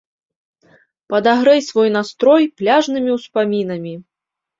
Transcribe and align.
Падагрэй 1.13 1.61
свой 1.69 1.89
настрой 1.97 2.43
пляжнымі 2.61 3.13
успамінамі! 3.17 3.93